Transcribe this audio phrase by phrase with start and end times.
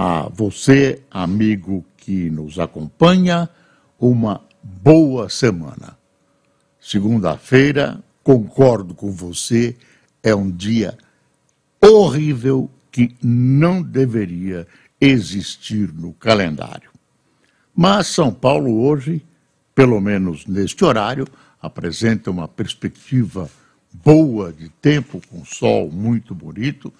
[0.00, 3.50] A você, amigo que nos acompanha,
[3.98, 5.98] uma boa semana.
[6.80, 9.76] Segunda-feira, concordo com você,
[10.22, 10.96] é um dia
[11.84, 14.68] horrível que não deveria
[15.00, 16.90] existir no calendário.
[17.74, 19.26] Mas São Paulo hoje,
[19.74, 21.26] pelo menos neste horário,
[21.60, 23.50] apresenta uma perspectiva
[23.92, 26.94] boa de tempo, com sol muito bonito.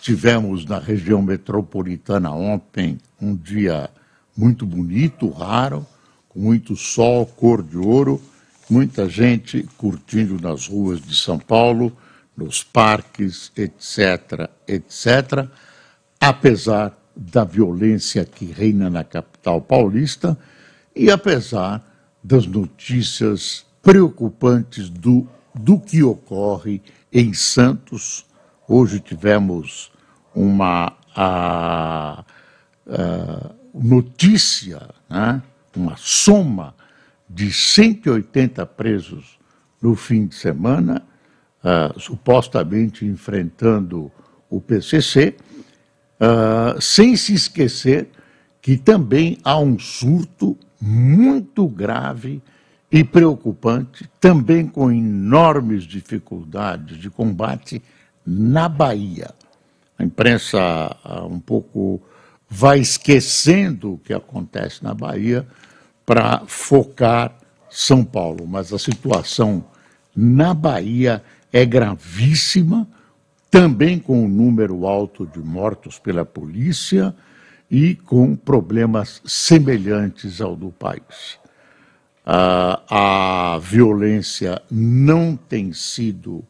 [0.00, 3.90] Tivemos na região metropolitana ontem um dia
[4.36, 5.86] muito bonito, raro,
[6.28, 8.22] com muito sol, cor de ouro,
[8.70, 11.96] muita gente curtindo nas ruas de São Paulo,
[12.36, 15.48] nos parques, etc., etc.,
[16.20, 20.38] apesar da violência que reina na capital paulista
[20.94, 21.84] e apesar
[22.22, 26.80] das notícias preocupantes do, do que ocorre
[27.12, 28.24] em Santos.
[28.68, 29.90] Hoje tivemos
[30.38, 30.92] uma.
[31.16, 32.24] A,
[32.88, 35.42] a, notícia, né,
[35.76, 36.74] uma soma
[37.28, 39.38] de 180 presos
[39.80, 41.02] no fim de semana,
[41.62, 44.10] uh, supostamente enfrentando
[44.50, 48.08] o PCC, uh, ah, sem se esquecer
[48.60, 52.42] que também há um surto muito grave
[52.90, 57.82] e preocupante, também com enormes dificuldades de combate
[58.26, 59.30] na Bahia.
[59.98, 62.00] A imprensa uh, um pouco
[62.48, 65.46] vai esquecendo o que acontece na Bahia
[66.06, 67.36] para focar
[67.68, 68.46] São Paulo.
[68.46, 69.64] Mas a situação
[70.16, 71.22] na Bahia
[71.52, 72.86] é gravíssima,
[73.50, 77.14] também com um número alto de mortos pela polícia
[77.70, 81.38] e com problemas semelhantes ao do país.
[82.26, 86.44] Uh, a violência não tem sido,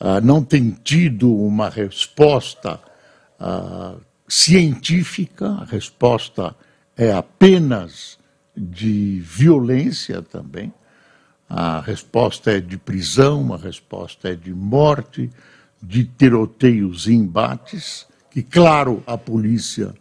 [0.00, 2.80] uh, não tem tido uma resposta
[3.40, 6.54] uh, científica, a resposta
[6.96, 8.18] é apenas
[8.56, 10.72] de violência também,
[11.48, 15.30] a resposta é de prisão, a resposta é de morte,
[15.82, 19.92] de tiroteios e embates, que, claro, a polícia,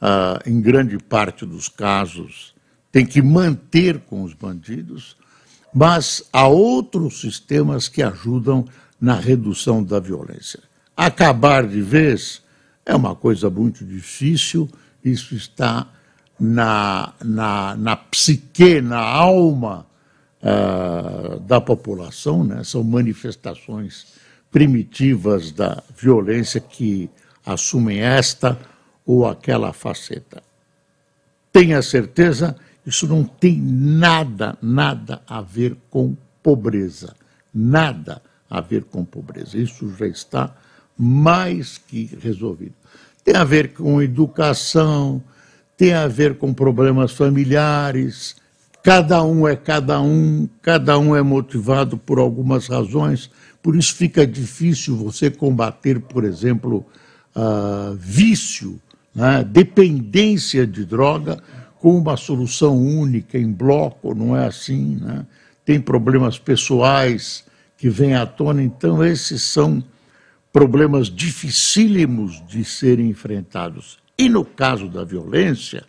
[0.00, 2.54] ah, em grande parte dos casos,
[2.90, 5.16] tem que manter com os bandidos,
[5.72, 8.64] mas há outros sistemas que ajudam
[9.00, 10.60] na redução da violência.
[10.96, 12.42] Acabar de vez
[12.84, 14.68] é uma coisa muito difícil,
[15.04, 15.86] isso está
[16.38, 19.86] na, na, na psique, na alma
[20.42, 22.62] uh, da população, né?
[22.64, 24.06] são manifestações
[24.50, 27.10] primitivas da violência que
[27.44, 28.58] assumem esta
[29.04, 30.42] ou aquela faceta.
[31.52, 37.14] Tenha certeza, isso não tem nada, nada a ver com pobreza.
[37.52, 39.58] Nada a ver com pobreza.
[39.58, 40.54] Isso já está
[40.96, 42.74] mais que resolvido.
[43.24, 45.22] Tem a ver com educação,
[45.76, 48.36] tem a ver com problemas familiares,
[48.82, 53.30] cada um é cada um, cada um é motivado por algumas razões,
[53.62, 56.86] por isso fica difícil você combater, por exemplo,
[57.34, 58.80] uh, vício,
[59.12, 61.42] né, dependência de droga,
[61.80, 65.26] com uma solução única, em bloco, não é assim, né?
[65.64, 67.44] tem problemas pessoais
[67.76, 69.82] que vêm à tona, então esses são
[70.52, 73.98] problemas dificílimos de serem enfrentados.
[74.18, 75.84] E no caso da violência,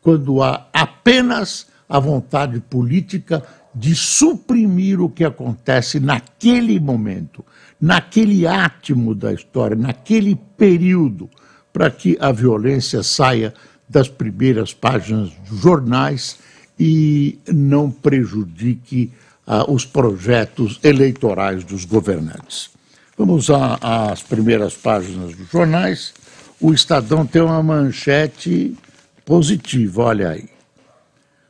[0.00, 3.42] quando há apenas a vontade política
[3.74, 7.44] de suprimir o que acontece naquele momento,
[7.80, 11.28] naquele átimo da história, naquele período,
[11.72, 13.52] para que a violência saia
[13.88, 16.38] das primeiras páginas dos jornais
[16.78, 19.12] e não prejudique
[19.46, 22.70] ah, os projetos eleitorais dos governantes.
[23.16, 26.12] Vamos às primeiras páginas dos jornais.
[26.60, 28.76] O Estadão tem uma manchete
[29.24, 30.48] positiva, olha aí.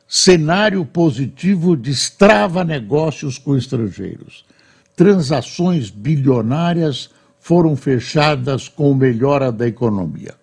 [0.07, 4.45] Cenário positivo destrava negócios com estrangeiros.
[4.95, 7.09] Transações bilionárias
[7.39, 10.35] foram fechadas com melhora da economia.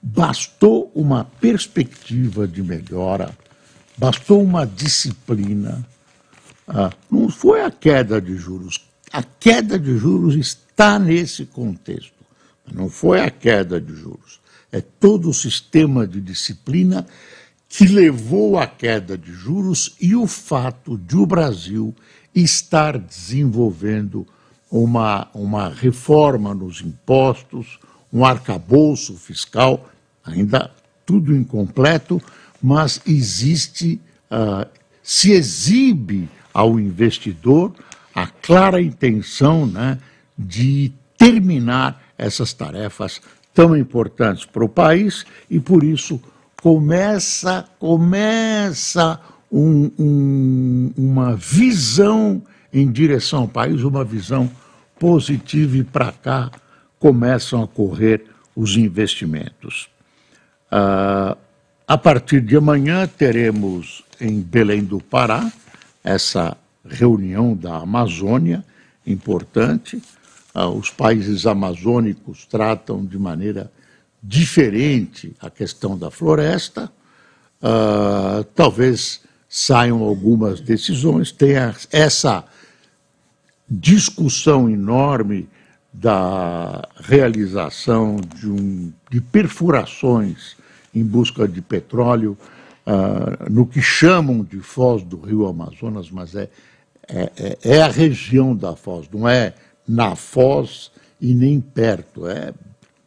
[0.00, 3.30] Bastou uma perspectiva de melhora,
[3.98, 5.84] bastou uma disciplina.
[6.66, 12.12] Ah, não foi a queda de juros a queda de juros está nesse contexto.
[12.72, 14.40] Não foi a queda de juros.
[14.72, 17.06] é todo o sistema de disciplina
[17.68, 21.94] que levou à queda de juros e o fato de o Brasil
[22.34, 24.26] estar desenvolvendo
[24.70, 27.78] uma, uma reforma nos impostos,
[28.12, 29.88] um arcabouço fiscal,
[30.24, 30.70] ainda
[31.06, 32.20] tudo incompleto,
[32.60, 34.68] mas existe, uh,
[35.02, 37.70] se exibe ao investidor
[38.14, 39.98] a clara intenção né,
[40.38, 43.20] de terminar essas tarefas
[43.52, 46.18] tão importantes para o país e por isso
[46.62, 49.20] começa começa
[49.52, 52.42] um, um, uma visão
[52.72, 54.50] em direção ao país, uma visão
[54.98, 56.50] positiva e para cá
[56.98, 58.24] começam a correr
[58.54, 59.90] os investimentos.
[60.72, 61.36] Uh,
[61.86, 65.52] a partir de amanhã teremos em Belém do Pará
[66.06, 66.56] essa
[66.88, 68.64] reunião da Amazônia
[69.04, 70.00] importante.
[70.54, 73.70] Uh, os países amazônicos tratam de maneira
[74.22, 76.90] diferente a questão da floresta.
[77.60, 82.44] Uh, talvez saiam algumas decisões, tenha essa
[83.68, 85.48] discussão enorme
[85.92, 90.56] da realização de, um, de perfurações
[90.94, 92.36] em busca de petróleo
[92.86, 96.48] uh, no que chamam de foz do rio Amazonas, mas é,
[97.08, 99.54] é, é, é a região da foz, não é
[99.86, 100.90] na foz
[101.20, 102.52] e nem perto, é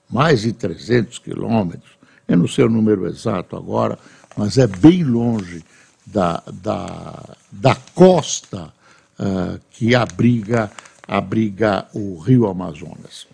[0.09, 1.91] mais de 300 quilômetros.
[2.27, 3.97] Eu não sei o número exato agora,
[4.35, 5.63] mas é bem longe
[6.05, 8.71] da, da, da costa
[9.19, 10.71] uh, que abriga
[11.09, 13.27] abriga o rio Amazonas.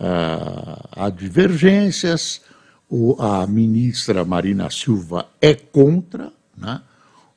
[0.00, 2.40] Uh, há divergências,
[2.94, 6.82] o, a ministra Marina Silva é contra, né?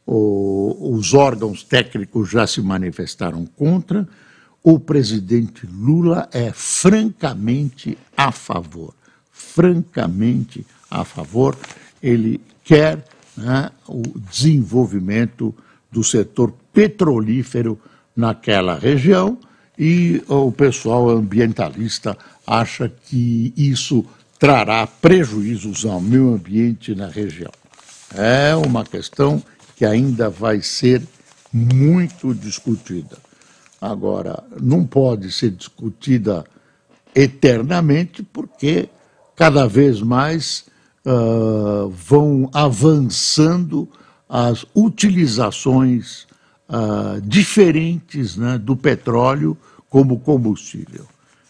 [0.05, 4.05] o, os órgãos técnicos já se manifestaram contra,
[4.61, 8.93] o presidente Lula é francamente a favor,
[9.31, 11.55] francamente a favor,
[12.03, 13.05] ele quer
[13.37, 15.55] né, o desenvolvimento
[15.89, 17.79] do setor petrolífero
[18.13, 19.37] naquela região
[19.79, 24.05] e o pessoal ambientalista acha que isso
[24.39, 27.51] trará prejuízos ao meio ambiente na região.
[28.13, 29.41] É uma questão
[29.75, 31.01] que ainda vai ser
[31.51, 33.17] muito discutida.
[33.79, 36.45] Agora, não pode ser discutida
[37.13, 38.89] eternamente, porque
[39.35, 40.65] cada vez mais
[41.05, 43.87] uh, vão avançando
[44.27, 46.25] as utilizações
[46.69, 49.57] uh, diferentes né, do petróleo
[49.89, 51.05] como combustível.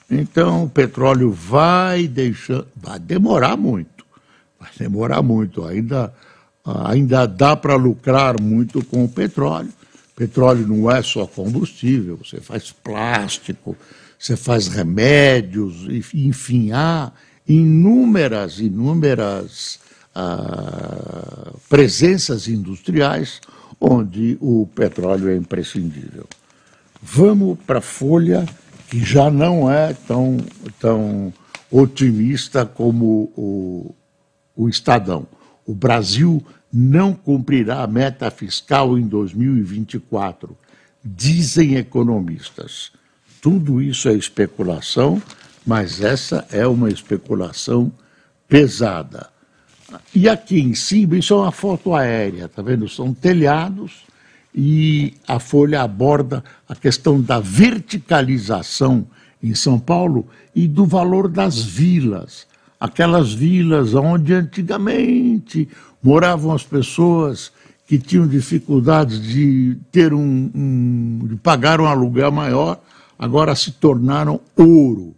[0.10, 4.06] Então, o petróleo vai deixar, vai demorar muito,
[4.60, 5.66] vai demorar muito.
[5.66, 6.14] Ainda,
[6.64, 9.70] ainda dá para lucrar muito com o petróleo.
[10.16, 13.76] Petróleo não é só combustível, você faz plástico,
[14.18, 17.12] você faz remédios, enfim, há
[17.46, 19.80] inúmeras, inúmeras
[20.16, 23.42] ah, presenças industriais
[23.80, 26.26] onde o petróleo é imprescindível.
[27.02, 28.46] Vamos para a Folha,
[28.90, 30.38] que já não é tão,
[30.80, 31.34] tão
[31.72, 33.96] otimista como o,
[34.56, 35.28] o Estadão.
[35.66, 40.56] O Brasil não cumprirá a meta fiscal em 2024,
[41.04, 42.92] dizem economistas.
[43.42, 45.22] Tudo isso é especulação,
[45.66, 47.92] mas essa é uma especulação
[48.48, 49.30] pesada.
[50.14, 52.90] E aqui em cima, isso é uma foto aérea, tá vendo?
[52.90, 54.04] São telhados
[54.56, 59.06] e a Folha aborda a questão da verticalização
[59.44, 62.48] em São Paulo e do valor das vilas.
[62.80, 65.68] Aquelas vilas onde antigamente
[66.02, 67.52] moravam as pessoas
[67.86, 72.80] que tinham dificuldades de ter um, um de pagar um aluguel maior,
[73.20, 75.14] agora se tornaram ouro.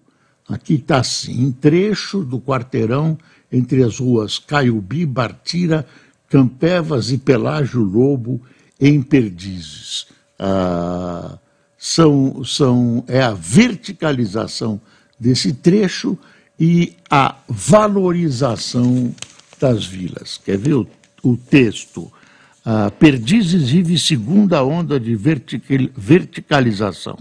[0.50, 3.18] Aqui está assim, em trecho do quarteirão
[3.52, 5.86] entre as ruas Caiubi, Bartira,
[6.28, 8.42] Campevas e Pelágio Lobo,
[8.80, 10.08] em Perdizes.
[10.40, 11.38] Ah,
[11.78, 14.82] são, são, é a verticalização
[15.20, 16.18] desse trecho
[16.60, 19.16] e a valorização
[19.60, 20.40] das vilas.
[20.44, 20.88] Quer ver o,
[21.24, 22.12] o texto?
[22.66, 27.18] Ah, Perdizes vive segunda onda de verticalização.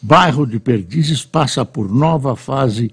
[0.00, 2.90] Bairro de Perdizes passa por nova fase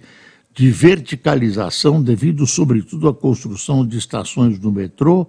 [0.54, 5.28] de verticalização devido, sobretudo, à construção de estações do metrô,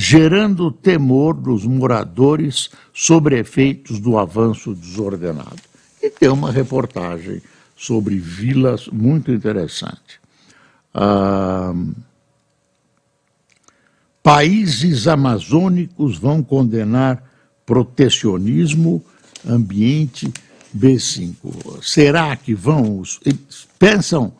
[0.00, 5.56] gerando temor dos moradores sobre efeitos do avanço desordenado.
[6.00, 7.42] E tem uma reportagem
[7.76, 10.20] sobre vilas muito interessante.
[10.94, 11.74] Ah,
[14.22, 17.20] países amazônicos vão condenar
[17.66, 19.04] protecionismo,
[19.44, 20.32] ambiente
[20.76, 21.82] B5.
[21.82, 23.02] Será que vão?
[23.26, 24.32] Eles pensam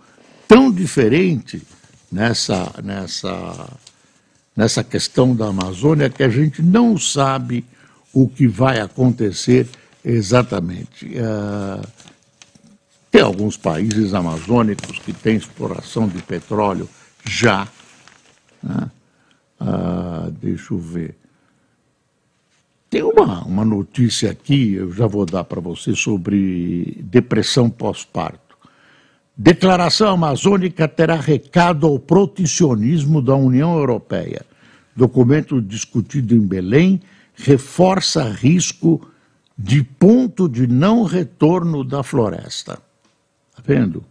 [0.46, 1.60] tão diferente
[2.12, 3.76] nessa, nessa,
[4.58, 7.64] nessa questão da Amazônia que a gente não sabe
[8.12, 9.68] o que vai acontecer
[10.04, 11.06] exatamente.
[11.06, 11.86] Uh,
[13.08, 16.88] tem alguns países amazônicos que têm exploração de petróleo
[17.24, 17.68] já.
[18.60, 18.90] Né?
[19.60, 21.14] Uh, deixa eu ver.
[22.90, 28.47] Tem uma, uma notícia aqui, eu já vou dar para você, sobre depressão pós-parto.
[29.40, 34.44] Declaração amazônica terá recado ao protecionismo da União Europeia.
[34.96, 37.00] Documento discutido em Belém
[37.36, 39.08] reforça risco
[39.56, 42.80] de ponto de não retorno da floresta.
[43.50, 44.04] Está vendo?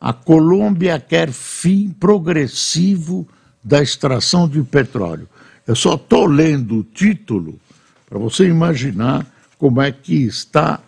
[0.00, 3.28] A Colômbia quer fim progressivo
[3.62, 5.28] da extração de petróleo.
[5.66, 7.60] Eu só estou lendo o título
[8.08, 9.26] para você imaginar
[9.58, 10.80] como é que está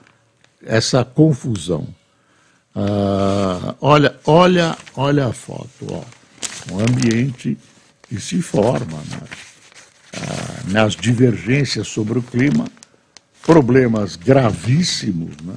[0.63, 1.87] essa confusão.
[2.75, 6.03] Ah, olha, olha, olha a foto, ó.
[6.73, 7.57] um ambiente
[8.09, 9.21] que se forma né?
[10.17, 12.67] ah, nas divergências sobre o clima,
[13.43, 15.55] problemas gravíssimos, né?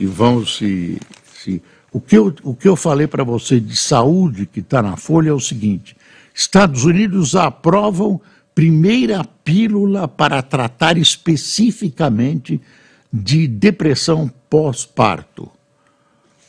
[0.00, 0.98] e vão se,
[1.34, 1.62] se...
[1.92, 5.30] O que eu, o que eu falei para você de saúde que está na Folha
[5.30, 5.96] é o seguinte:
[6.34, 8.20] Estados Unidos aprovam
[8.54, 12.60] primeira pílula para tratar especificamente
[13.12, 15.50] de depressão pós-parto.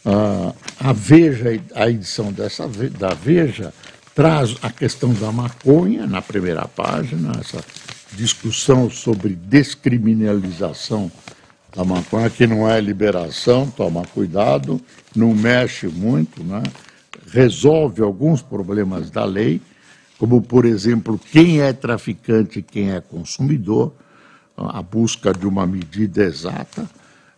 [0.06, 3.74] Uh, a Veja, a edição dessa, da Veja,
[4.15, 7.63] traz a questão da maconha na primeira página, essa
[8.13, 11.12] discussão sobre descriminalização
[11.75, 14.82] da maconha, que não é liberação, toma cuidado,
[15.15, 16.63] não mexe muito, né?
[17.32, 19.62] resolve alguns problemas da lei,
[20.18, 23.94] como, por exemplo, quem é traficante e quem é consumidor,
[24.58, 26.84] a busca de uma medida exata,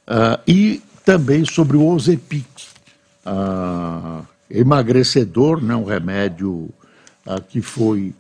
[0.07, 2.47] uh, e também sobre o Ozepic,
[3.25, 6.69] uh, emagrecedor, né, um remédio
[7.49, 8.13] que foi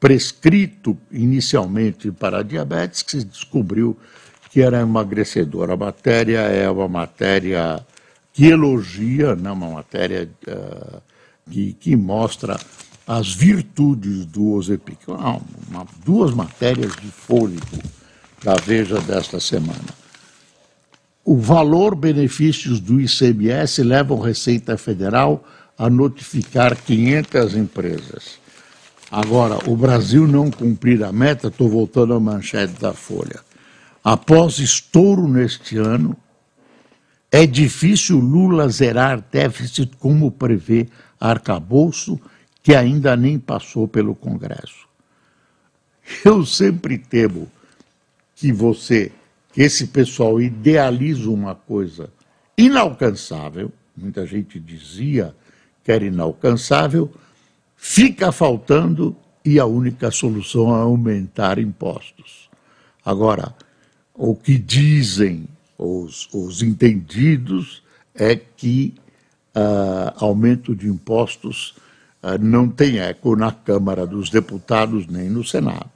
[0.00, 3.96] prescrito inicialmente para diabetes, que se descobriu
[4.50, 5.70] que era emagrecedor.
[5.70, 7.84] A matéria é uma matéria
[8.32, 10.28] que elogia, né, uma matéria
[11.50, 12.58] que, que mostra
[13.06, 15.08] as virtudes do Ozepic.
[15.08, 17.78] Uma, uma, duas matérias de fôlego
[18.42, 20.03] da Veja desta semana.
[21.24, 25.42] O valor benefícios do ICMS levam Receita Federal
[25.76, 28.38] a notificar 500 empresas.
[29.10, 33.40] Agora, o Brasil não cumprir a meta, estou voltando à manchete da Folha.
[34.02, 36.14] Após estouro neste ano,
[37.32, 40.88] é difícil Lula zerar déficit como prevê
[41.18, 42.20] arcabouço
[42.62, 44.86] que ainda nem passou pelo Congresso.
[46.24, 47.50] Eu sempre temo
[48.36, 49.10] que você,
[49.56, 52.10] esse pessoal idealiza uma coisa
[52.56, 55.34] inalcançável, muita gente dizia
[55.82, 57.12] que era inalcançável,
[57.76, 62.48] fica faltando e a única solução é aumentar impostos.
[63.04, 63.54] Agora,
[64.14, 65.46] o que dizem
[65.76, 67.82] os, os entendidos
[68.14, 68.94] é que
[69.54, 71.76] uh, aumento de impostos
[72.22, 75.90] uh, não tem eco na Câmara dos Deputados nem no Senado.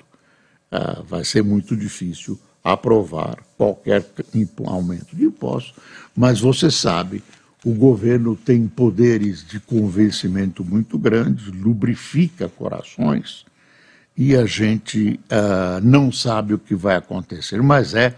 [0.71, 4.07] Uh, vai ser muito difícil aprovar qualquer
[4.65, 5.75] aumento de impostos,
[6.17, 7.23] mas você sabe,
[7.65, 13.45] o governo tem poderes de convencimento muito grandes, lubrifica corações
[14.17, 18.15] e a gente uh, não sabe o que vai acontecer, mas é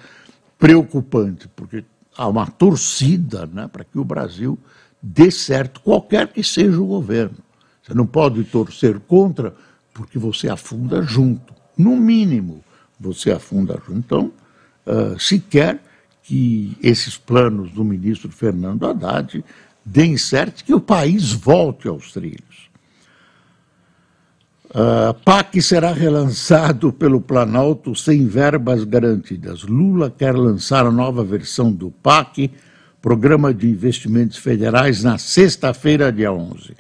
[0.59, 1.85] preocupante, porque
[2.17, 4.59] há uma torcida né, para que o Brasil
[5.03, 7.39] dê certo, qualquer que seja o governo.
[7.83, 9.55] Você não pode torcer contra,
[9.93, 11.55] porque você afunda junto.
[11.77, 12.63] No mínimo,
[12.99, 13.99] você afunda junto.
[13.99, 14.33] Então,
[14.87, 15.83] uh, se quer
[16.23, 19.45] que esses planos do ministro Fernando Haddad
[19.85, 22.71] deem certo, que o país volte aos trilhos.
[24.71, 29.65] Uh, PAC será relançado pelo Planalto sem verbas garantidas.
[29.65, 32.53] Lula quer lançar a nova versão do PAC
[33.03, 36.77] Programa de Investimentos Federais, na sexta-feira, dia 11.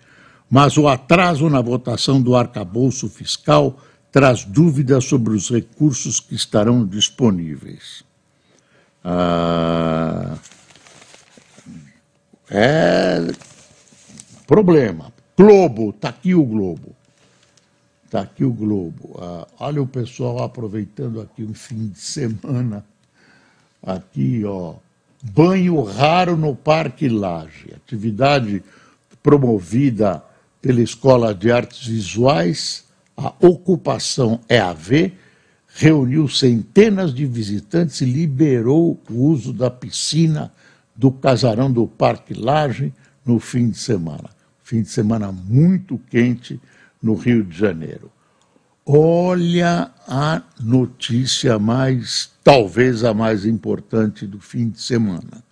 [0.50, 3.78] Mas o atraso na votação do arcabouço fiscal
[4.12, 8.04] traz dúvidas sobre os recursos que estarão disponíveis.
[9.04, 10.36] Ah,
[12.50, 13.32] é
[14.46, 15.12] problema.
[15.36, 16.94] Globo, está aqui o Globo.
[18.04, 19.16] Está aqui o Globo.
[19.20, 22.84] Ah, olha o pessoal aproveitando aqui um fim de semana.
[23.82, 24.74] Aqui, ó
[25.22, 28.62] Banho raro no Parque Laje, atividade
[29.22, 30.24] promovida
[30.62, 32.84] pela Escola de Artes Visuais,
[33.16, 35.12] a ocupação EAV,
[35.74, 40.52] reuniu centenas de visitantes e liberou o uso da piscina
[40.96, 42.92] do casarão do Parque Laje
[43.24, 44.30] no fim de semana.
[44.62, 46.60] fim de semana muito quente
[47.02, 48.10] no Rio de Janeiro.
[48.86, 55.44] Olha a notícia mais, talvez a mais importante do fim de semana.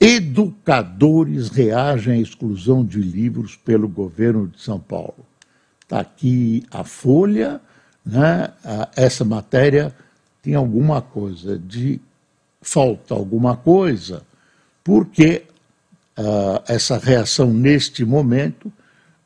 [0.00, 5.24] Educadores reagem à exclusão de livros pelo governo de São Paulo.
[5.84, 7.60] Está aqui a Folha,
[8.04, 8.52] né?
[8.96, 9.94] essa matéria
[10.42, 12.00] tem alguma coisa de
[12.60, 14.22] falta alguma coisa,
[14.82, 15.44] porque
[16.18, 18.72] uh, essa reação neste momento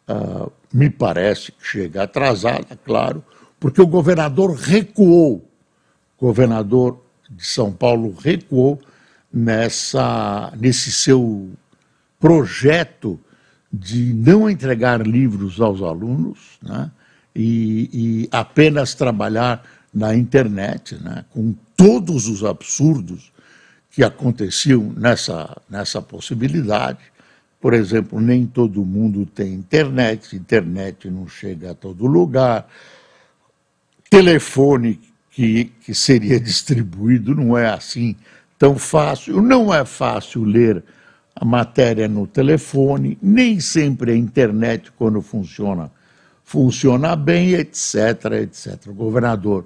[0.08, 3.24] uh, me parece que chega atrasada, claro,
[3.58, 5.36] porque o governador recuou,
[6.18, 7.00] o governador
[7.30, 8.80] de São Paulo recuou
[9.32, 11.50] nessa, nesse seu
[12.18, 13.18] projeto
[13.72, 16.90] de não entregar livros aos alunos né,
[17.34, 23.32] e, e, apenas trabalhar na internet, né, com todos os absurdos
[23.90, 27.00] que aconteciam nessa, nessa possibilidade.
[27.60, 32.68] Por exemplo, nem todo mundo tem internet, internet não chega a todo lugar,
[34.08, 38.16] telefone que, que seria distribuído não é assim
[38.58, 40.82] tão fácil, não é fácil ler
[41.40, 45.88] a matéria no telefone, nem sempre a internet, quando funciona,
[46.45, 48.88] funciona bem, etc, etc.
[48.88, 49.64] O governador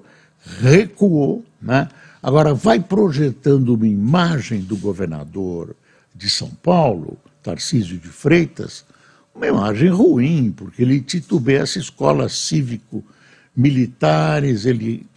[0.61, 1.89] recuou, né?
[2.21, 5.75] Agora vai projetando uma imagem do governador
[6.15, 8.85] de São Paulo, Tarcísio de Freitas,
[9.33, 15.07] uma imagem ruim, porque ele titubeia essa escola cívico-militares, ele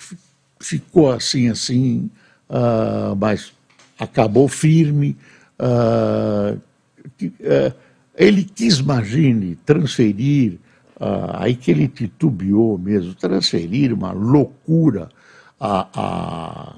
[0.58, 2.10] ficou assim, assim,
[2.48, 3.52] uh, mas
[3.98, 5.14] acabou firme.
[5.58, 7.74] Uh, uh,
[8.14, 10.58] ele quis, imagine, transferir,
[10.96, 15.08] uh, aí que ele titubeou mesmo, transferir uma loucura
[15.58, 16.74] a, a,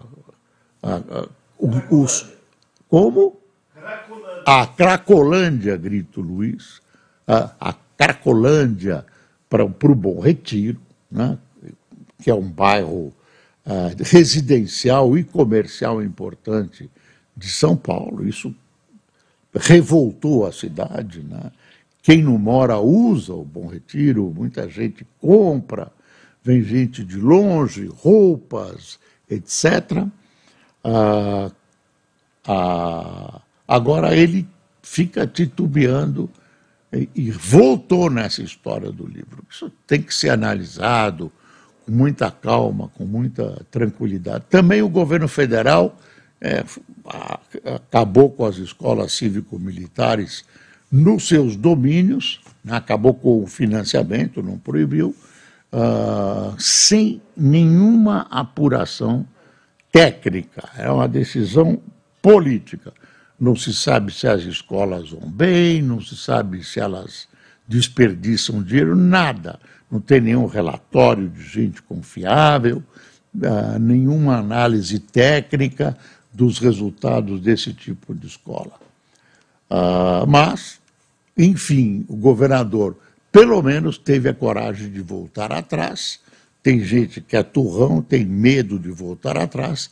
[0.83, 1.29] a, a
[1.91, 2.27] os.
[2.89, 3.37] Como?
[3.75, 4.43] Cracolândia.
[4.47, 6.81] A Cracolândia, grito Luiz,
[7.27, 9.05] a, a Cracolândia
[9.49, 10.81] para o Bom Retiro,
[11.11, 11.39] né,
[12.23, 13.13] que é um bairro
[14.01, 16.91] residencial e comercial importante
[17.37, 18.27] de São Paulo.
[18.27, 18.55] Isso
[19.55, 21.23] revoltou a cidade.
[21.23, 21.51] Né?
[22.03, 25.93] Quem não mora usa o Bom Retiro, muita gente compra,
[26.43, 30.07] vem gente de longe, roupas, etc.
[30.83, 31.51] Ah,
[32.47, 34.49] ah, agora ele
[34.83, 36.31] fica titubeando
[36.93, 39.45] e, e voltou nessa história do livro.
[39.51, 41.31] Isso tem que ser analisado
[41.85, 44.45] com muita calma, com muita tranquilidade.
[44.49, 45.97] Também o governo federal
[46.41, 46.65] é,
[47.75, 50.45] acabou com as escolas cívico-militares
[50.91, 55.15] nos seus domínios, né, acabou com o financiamento, não proibiu,
[55.73, 59.27] uh, sem nenhuma apuração
[59.93, 60.69] técnica.
[60.77, 61.81] É uma decisão
[62.23, 62.93] política.
[63.39, 67.29] Não se sabe se as escolas vão bem, não se sabe se elas
[67.67, 69.61] desperdiçam dinheiro, nada.
[69.91, 72.83] Não tem nenhum relatório de gente confiável,
[73.35, 75.97] uh, nenhuma análise técnica
[76.39, 78.79] dos resultados desse tipo de escola.
[79.69, 80.79] Uh, mas,
[81.37, 82.97] enfim, o governador
[83.33, 86.21] pelo menos teve a coragem de voltar atrás.
[86.63, 89.91] Tem gente que é turrão, tem medo de voltar atrás,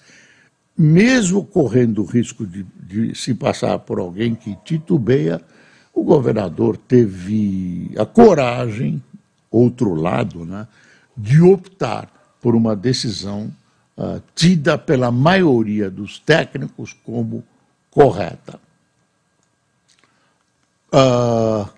[0.78, 5.42] mesmo correndo o risco de, de se passar por alguém que titubeia.
[5.92, 9.02] O governador teve a coragem,
[9.50, 10.68] outro lado, né,
[11.16, 12.08] de optar
[12.40, 13.50] por uma decisão
[13.96, 17.44] uh, tida pela maioria dos técnicos como
[17.90, 18.60] correta.
[20.92, 21.68] Uh,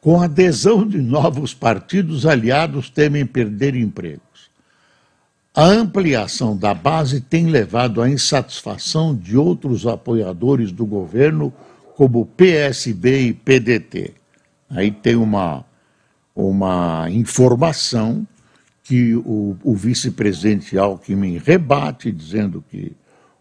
[0.00, 4.50] com a adesão de novos partidos, aliados temem perder empregos.
[5.54, 11.52] A ampliação da base tem levado à insatisfação de outros apoiadores do governo,
[11.96, 14.14] como PSB e PDT.
[14.68, 15.64] Aí tem uma,
[16.34, 18.26] uma informação
[18.84, 22.92] que o, o vice-presidente Alckmin rebate, dizendo que,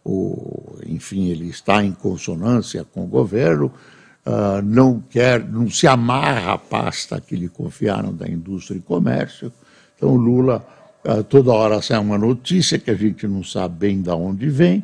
[0.04, 3.66] o, enfim, ele está em consonância com o governo,
[4.26, 9.52] uh, não quer, não se amarra a pasta que lhe confiaram da indústria e comércio.
[9.98, 10.66] Então, Lula,
[11.06, 14.82] uh, toda hora sai uma notícia que a gente não sabe bem de onde vem,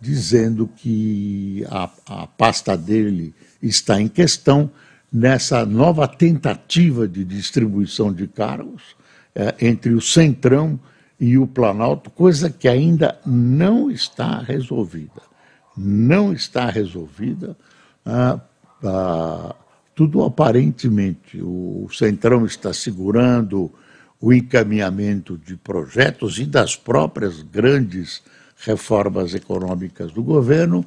[0.00, 4.70] dizendo que a, a pasta dele está em questão
[5.12, 8.94] nessa nova tentativa de distribuição de cargos
[9.60, 10.78] entre o Centrão
[11.18, 15.22] e o Planalto, coisa que ainda não está resolvida.
[15.76, 17.56] Não está resolvida.
[18.04, 18.40] Ah,
[18.84, 19.54] ah,
[19.94, 21.40] tudo aparentemente.
[21.42, 23.70] O Centrão está segurando
[24.20, 28.22] o encaminhamento de projetos e das próprias grandes
[28.58, 30.84] reformas econômicas do governo,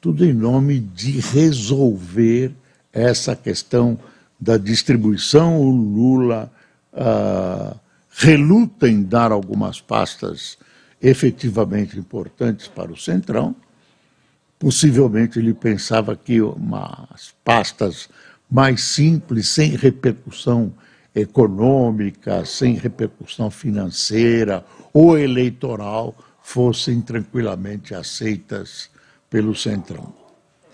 [0.00, 2.52] tudo em nome de resolver
[2.92, 3.98] essa questão
[4.40, 6.50] da distribuição, o Lula
[6.94, 7.78] uh,
[8.22, 10.58] reluta em dar algumas pastas
[11.00, 13.56] efetivamente importantes para o Centrão.
[14.58, 18.10] Possivelmente ele pensava que umas pastas
[18.50, 20.70] mais simples, sem repercussão
[21.14, 28.90] econômica, sem repercussão financeira ou eleitoral, fossem tranquilamente aceitas
[29.30, 30.12] pelo Centrão.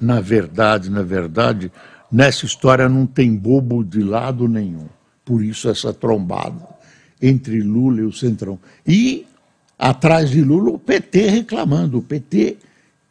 [0.01, 1.71] Na verdade, na verdade,
[2.11, 4.89] nessa história não tem bobo de lado nenhum.
[5.25, 6.76] Por isso essa trombada
[7.21, 8.59] entre Lula e o Centrão.
[8.87, 9.27] E
[9.79, 12.57] atrás de Lula o PT reclamando, o PT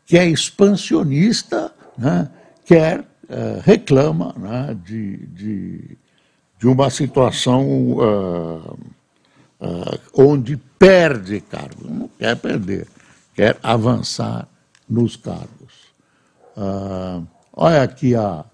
[0.05, 2.29] que é expansionista, né,
[2.63, 5.97] quer, uh, reclama né, de, de,
[6.59, 8.77] de, uma situação uh,
[9.59, 12.87] uh, onde perde cargos, não quer perder,
[13.33, 14.47] quer avançar
[14.87, 15.73] nos cargos.
[17.51, 18.45] olha aqui a,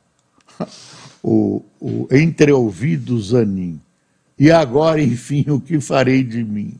[1.21, 3.81] o, o entreouvido Zanin.
[4.41, 6.75] E agora, enfim, o que farei de mim?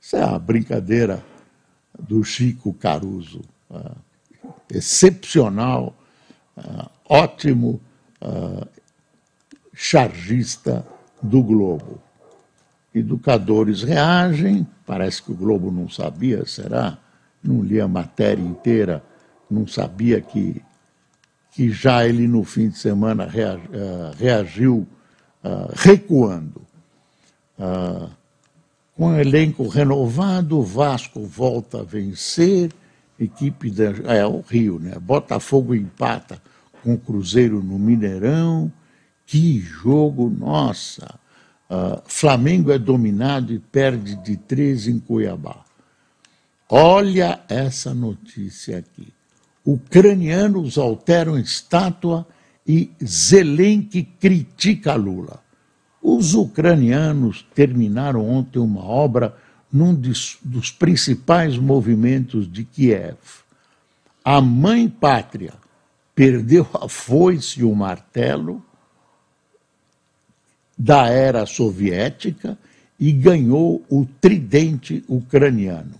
[0.00, 1.20] Isso é a brincadeira
[1.98, 3.40] do Chico Caruso.
[3.68, 3.96] Uh,
[4.72, 5.96] excepcional,
[6.56, 7.80] uh, ótimo
[8.22, 8.64] uh,
[9.74, 10.86] chargista
[11.20, 12.00] do Globo.
[12.94, 16.98] Educadores reagem, parece que o Globo não sabia, será?
[17.42, 19.02] Não lia a matéria inteira,
[19.50, 20.62] não sabia que,
[21.50, 23.28] que já ele no fim de semana
[24.16, 24.86] reagiu
[25.74, 26.65] recuando.
[28.94, 32.70] Com o elenco renovado, Vasco volta a vencer
[33.18, 33.90] equipe da.
[34.14, 34.98] É o Rio, né?
[34.98, 36.40] Botafogo empata
[36.82, 38.70] com o Cruzeiro no Mineirão.
[39.26, 41.18] Que jogo, nossa!
[41.68, 45.64] Uh, Flamengo é dominado e perde de três em Cuiabá.
[46.68, 49.12] Olha essa notícia aqui.
[49.64, 52.24] Ucranianos alteram estátua
[52.64, 55.42] e Zelensky critica Lula.
[56.08, 59.36] Os ucranianos terminaram ontem uma obra
[59.72, 60.38] num dos,
[60.78, 63.18] principais movimentos de Kiev.
[64.24, 65.54] A mãe pátria
[66.14, 68.64] perdeu a foice e o martelo
[70.78, 72.56] da era soviética
[73.00, 75.96] e ganhou o tridente ucraniano.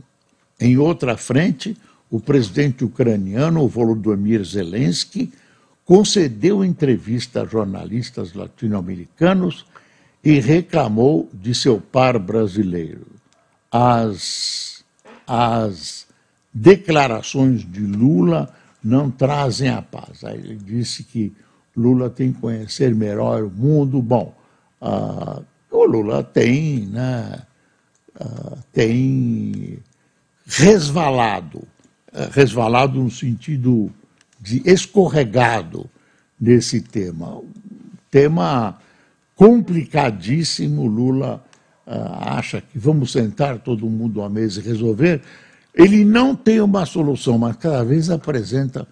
[0.60, 1.76] Em outra frente,
[2.08, 5.32] o presidente ucraniano, Volodymyr Zelensky,
[5.84, 9.66] concedeu entrevista a jornalistas latino-americanos
[10.26, 13.06] e reclamou de seu par brasileiro
[13.70, 14.84] as,
[15.24, 16.04] as
[16.52, 20.24] declarações de Lula não trazem a paz.
[20.24, 21.32] Aí ele disse que
[21.76, 24.02] Lula tem que conhecer melhor o mundo.
[24.02, 24.36] Bom,
[24.82, 27.42] uh, o Lula tem, né,
[28.20, 29.78] uh, tem
[30.44, 31.58] resvalado,
[32.12, 33.92] uh, resvalado no sentido
[34.40, 35.88] de escorregado
[36.40, 37.40] nesse tema.
[38.10, 38.76] tema
[39.36, 41.44] complicadíssimo, Lula
[41.86, 45.22] ah, acha que vamos sentar todo mundo à mesa e resolver,
[45.72, 48.88] ele não tem uma solução, mas cada vez apresenta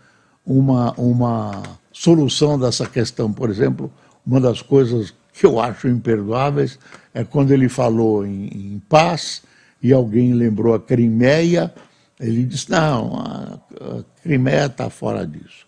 [0.47, 3.33] uma, uma solução dessa questão.
[3.33, 3.91] Por exemplo,
[4.25, 6.79] uma das coisas que eu acho imperdoáveis
[7.13, 9.43] é quando ele falou em, em paz
[9.83, 11.75] e alguém lembrou a Crimeia,
[12.21, 15.67] ele disse: não, a, a Crimeia está fora disso.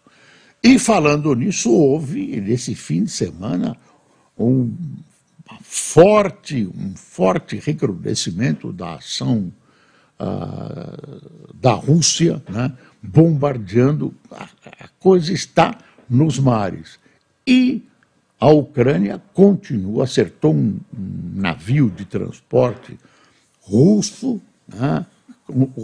[0.63, 3.77] E falando nisso, houve, nesse fim de semana,
[4.39, 4.75] um
[5.63, 9.53] forte, um forte recrudescimento da ação
[10.21, 12.73] uh, da Rússia, né,
[13.03, 14.49] bombardeando, a,
[14.81, 16.99] a coisa está nos mares.
[17.47, 17.85] E
[18.39, 22.99] a Ucrânia continua, acertou um, um navio de transporte
[23.63, 25.07] russo, né,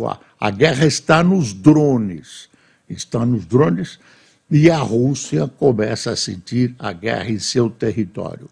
[0.08, 2.48] a, a guerra está nos drones,
[2.88, 3.98] está nos drones,
[4.54, 8.50] e a Rússia começa a sentir a guerra em seu território.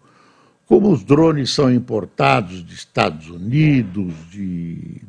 [0.65, 4.99] Como os drones são importados de Estados Unidos, de,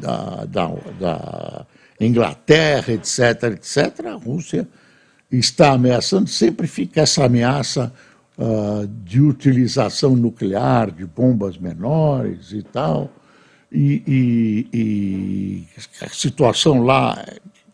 [0.00, 0.68] da, da,
[0.98, 1.66] da
[2.00, 4.66] Inglaterra, etc., etc., a Rússia
[5.30, 7.92] está ameaçando, sempre fica essa ameaça
[8.38, 13.12] uh, de utilização nuclear, de bombas menores e tal.
[13.70, 15.66] E, e, e
[16.02, 17.22] a situação lá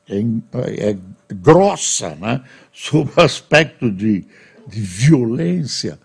[0.09, 0.99] é, é,
[1.35, 2.43] grossa, né?
[2.73, 4.25] sob o aspecto de,
[4.67, 5.99] de violência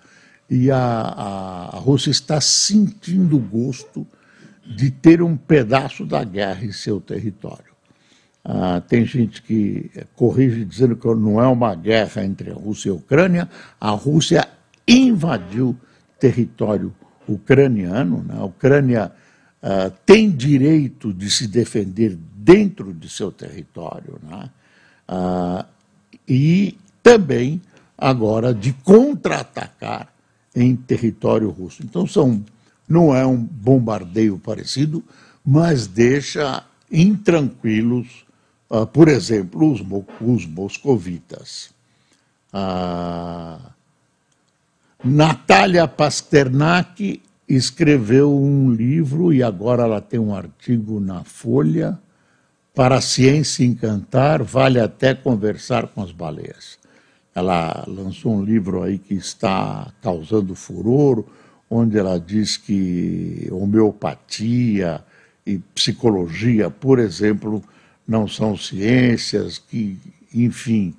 [0.49, 4.05] e a, a, a Rússia está sentindo o gosto
[4.65, 7.73] de ter um pedaço da guerra em seu território.
[8.45, 12.91] Ah, tem gente que corrige dizendo que não é uma guerra entre a Rússia e
[12.91, 13.49] a Ucrânia.
[13.79, 14.47] A Rússia
[14.87, 15.77] invadiu
[16.19, 16.93] território
[17.27, 18.23] ucraniano.
[18.23, 18.35] Né?
[18.37, 19.11] A Ucrânia
[19.61, 24.19] ah, tem direito de se defender dentro de seu território.
[24.21, 24.49] Né?
[25.07, 25.65] Ah,
[26.27, 27.61] e também
[27.97, 30.11] agora de contra-atacar
[30.55, 31.83] em território russo.
[31.83, 32.43] Então são,
[32.87, 35.03] não é um bombardeio parecido,
[35.45, 38.25] mas deixa intranquilos,
[38.69, 39.81] uh, por exemplo, os,
[40.21, 41.71] os moscovitas.
[42.53, 43.59] Uh,
[45.03, 51.99] Natália Pasternak escreveu um livro e agora ela tem um artigo na Folha
[52.73, 56.79] para a ciência encantar, vale até conversar com as baleias.
[57.35, 61.23] Ela lançou um livro aí que está causando furor,
[61.69, 65.03] onde ela diz que homeopatia
[65.45, 67.63] e psicologia, por exemplo,
[68.07, 69.97] não são ciências, que,
[70.33, 70.95] enfim,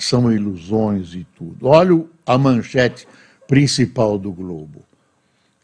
[0.00, 1.66] são ilusões e tudo.
[1.66, 3.06] Olha a manchete
[3.46, 4.82] principal do Globo.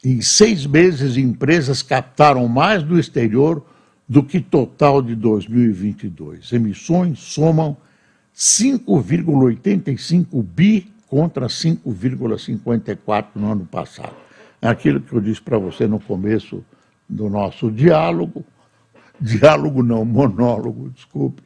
[0.04, 3.64] Em seis meses, empresas captaram mais do exterior
[4.10, 6.52] do que total de 2022.
[6.52, 7.76] Emissões somam
[8.34, 14.16] 5,85 bi contra 5,54 no ano passado.
[14.60, 16.64] É aquilo que eu disse para você no começo
[17.08, 18.44] do nosso diálogo,
[19.22, 21.40] diálogo não, monólogo, desculpe,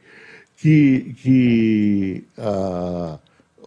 [0.57, 3.19] que, que uh,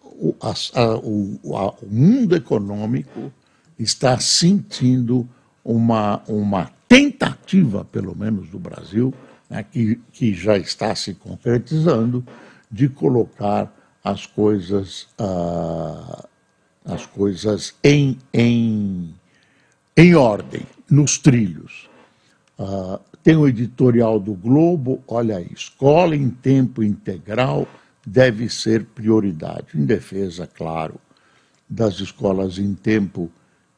[0.03, 0.53] o, a,
[0.97, 3.31] o, a, o mundo econômico
[3.79, 5.25] está sentindo
[5.63, 9.13] uma, uma tentativa, pelo menos do Brasil,
[9.47, 12.25] né, que, que já está se concretizando,
[12.69, 13.73] de colocar
[14.03, 16.27] as coisas, uh,
[16.83, 19.13] as coisas em, em,
[19.95, 21.87] em ordem, nos trilhos.
[22.57, 27.67] Uh, tem o editorial do Globo, olha aí, escola em tempo integral
[28.05, 30.95] deve ser prioridade, em defesa, claro,
[31.69, 33.29] das escolas em tempo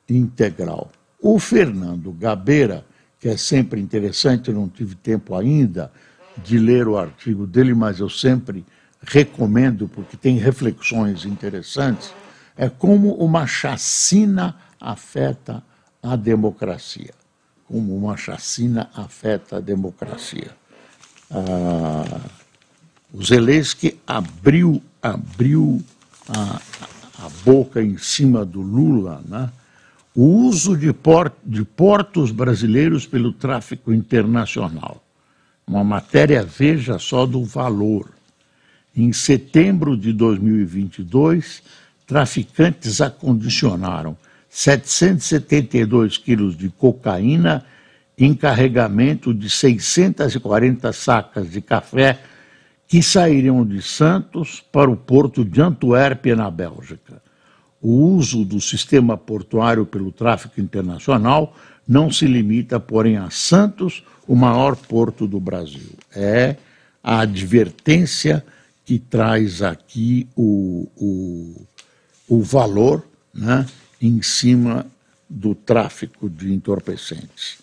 [0.10, 0.92] integral.
[1.22, 2.86] O Fernando Gabeira,
[3.22, 5.92] que é sempre interessante, eu não tive tempo ainda
[6.44, 8.66] de ler o artigo dele, mas eu sempre
[9.04, 12.12] recomendo porque tem reflexões interessantes,
[12.58, 15.64] é como uma chacina afeta
[16.02, 17.14] a democracia.
[17.68, 20.52] Como uma chacina afeta a democracia.
[21.30, 22.22] Ah,
[23.14, 25.82] o Zelensky abriu, abriu
[26.28, 26.60] a,
[27.24, 29.52] a boca em cima do Lula, né?
[30.16, 30.94] O uso de,
[31.44, 35.02] de portos brasileiros pelo tráfico internacional.
[35.66, 38.10] Uma matéria, veja só, do valor.
[38.96, 41.64] Em setembro de 2022,
[42.06, 44.18] traficantes acondicionaram
[44.50, 47.66] 772 quilos de cocaína
[48.18, 52.20] em carregamento de 640 sacas de café
[52.86, 57.22] que sairiam de Santos para o porto de Antuérpia, na Bélgica.
[57.82, 61.56] O uso do sistema portuário pelo tráfico internacional
[61.88, 65.98] não se limita, porém, a Santos, o maior porto do Brasil.
[66.16, 66.56] É
[67.04, 68.46] a advertência
[68.86, 71.68] que traz aqui o, o,
[72.28, 73.66] o valor né,
[74.02, 74.86] em cima
[75.30, 77.60] do tráfico de entorpecentes.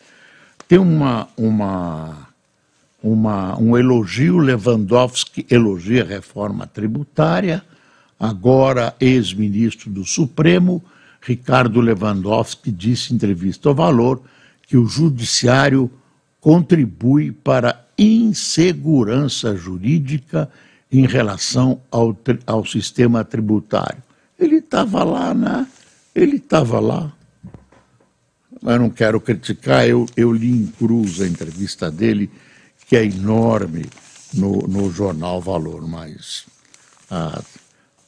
[0.66, 2.28] Tem uma, uma
[3.02, 7.62] uma, um elogio, Lewandowski elogia a reforma tributária,
[8.18, 10.82] agora ex-ministro do Supremo,
[11.20, 14.22] Ricardo Lewandowski disse em entrevista ao Valor
[14.66, 15.90] que o judiciário
[16.40, 20.50] contribui para insegurança jurídica
[20.90, 24.02] em relação ao, ao sistema tributário.
[24.38, 25.66] Ele estava lá, né?
[26.14, 27.12] Ele estava lá.
[28.62, 32.30] Eu não quero criticar, eu, eu li em cruz a entrevista dele
[32.88, 33.84] que é enorme
[34.32, 36.46] no, no jornal Valor, mas
[37.10, 37.40] ah,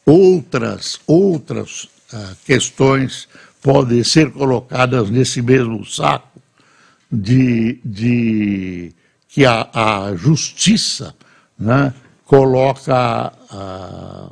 [0.04, 3.28] outras, outras ah, questões
[3.62, 6.40] podem ser colocadas nesse mesmo saco
[7.10, 8.92] de, de
[9.28, 11.14] que a, a justiça
[11.58, 11.92] né,
[12.24, 14.30] coloca a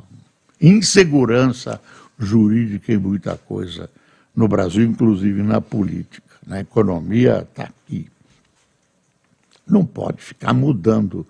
[0.59, 1.79] insegurança
[2.17, 3.89] jurídica em muita coisa
[4.35, 6.27] no Brasil, inclusive na política.
[6.45, 8.09] Na economia está aqui
[9.69, 11.25] não pode ficar mudando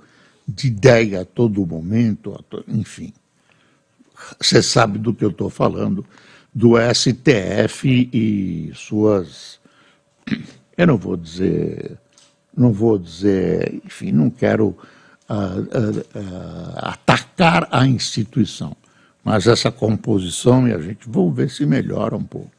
[0.47, 3.13] de ideia a todo momento, enfim.
[4.39, 6.05] Você sabe do que eu estou falando,
[6.53, 9.60] do STF e suas.
[10.77, 11.97] Eu não vou dizer.
[12.55, 13.82] Não vou dizer.
[13.86, 14.67] Enfim, não quero
[15.29, 18.75] uh, uh, uh, atacar a instituição.
[19.23, 22.51] Mas essa composição, e a gente vamos ver se melhora um pouco.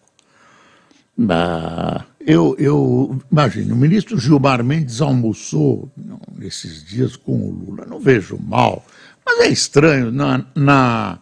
[2.21, 5.91] Eu, eu imagino, o ministro Gilmar Mendes almoçou
[6.35, 7.85] nesses dias com o Lula.
[7.87, 8.85] Não vejo mal,
[9.25, 10.11] mas é estranho.
[10.11, 11.19] Na, na,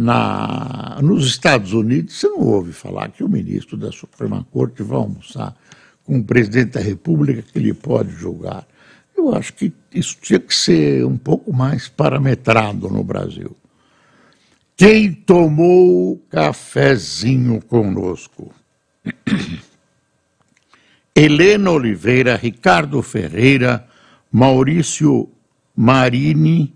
[0.00, 4.96] na, nos Estados Unidos, você não ouve falar que o ministro da Suprema Corte vai
[4.96, 5.54] almoçar
[6.04, 8.66] com o presidente da República que ele pode julgar.
[9.14, 13.54] Eu acho que isso tinha que ser um pouco mais parametrado no Brasil.
[14.74, 18.50] Quem tomou cafezinho conosco?
[21.14, 23.86] Helena Oliveira, Ricardo Ferreira,
[24.32, 25.28] Maurício
[25.76, 26.74] Marini,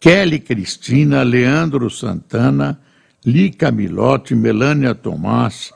[0.00, 2.78] Kelly Cristina, Leandro Santana,
[3.24, 5.72] Lica Milotti, Melânia Tomás,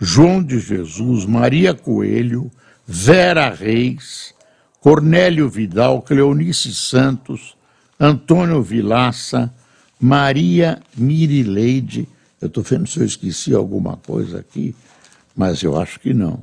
[0.00, 2.50] João de Jesus, Maria Coelho,
[2.86, 4.34] Vera Reis,
[4.80, 7.54] Cornélio Vidal, Cleonice Santos,
[7.98, 9.52] Antônio Vilaça,
[10.00, 12.08] Maria Mirileide.
[12.40, 14.74] Eu estou vendo se eu esqueci alguma coisa aqui,
[15.36, 16.42] mas eu acho que não.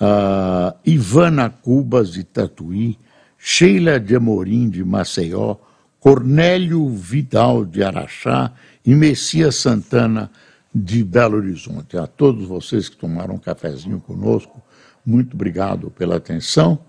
[0.00, 2.98] Uh, Ivana Cubas de Tatuí,
[3.38, 5.56] Sheila de Amorim de Maceió,
[6.02, 8.50] Cornélio Vidal de Araxá
[8.84, 10.32] e Messias Santana
[10.74, 11.96] de Belo Horizonte.
[11.96, 14.60] A todos vocês que tomaram um cafezinho conosco,
[15.06, 16.80] muito obrigado pela atenção.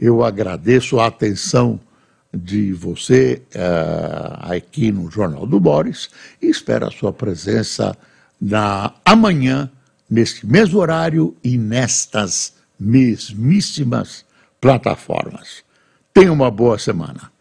[0.00, 1.78] Eu agradeço a atenção
[2.32, 6.08] de você uh, aqui no Jornal do Boris
[6.40, 7.94] e espero a sua presença
[8.40, 9.70] na amanhã,
[10.08, 14.24] neste mesmo horário e nestas mesmíssimas
[14.58, 15.62] plataformas.
[16.14, 17.31] Tenha uma boa semana.